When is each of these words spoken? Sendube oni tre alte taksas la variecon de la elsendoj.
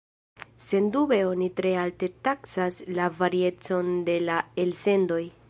Sendube 0.67 1.19
oni 1.31 1.49
tre 1.59 1.73
alte 1.81 2.09
taksas 2.29 2.81
la 3.01 3.11
variecon 3.21 3.95
de 4.11 4.19
la 4.31 4.41
elsendoj. 4.67 5.25